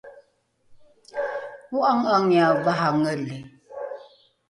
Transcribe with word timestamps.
o’ange’angiae 1.77 2.53
varangeli 2.65 3.37